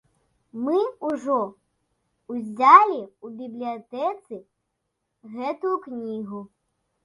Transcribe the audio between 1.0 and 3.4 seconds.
ўжо ўзялі ў